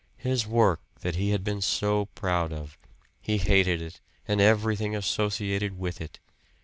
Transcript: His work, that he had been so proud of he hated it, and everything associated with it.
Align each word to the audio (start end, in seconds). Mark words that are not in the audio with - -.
His 0.17 0.47
work, 0.47 0.81
that 1.01 1.13
he 1.17 1.29
had 1.29 1.43
been 1.43 1.61
so 1.61 2.05
proud 2.15 2.51
of 2.51 2.75
he 3.21 3.37
hated 3.37 3.83
it, 3.83 4.01
and 4.27 4.41
everything 4.41 4.95
associated 4.95 5.77
with 5.77 6.01
it. 6.01 6.17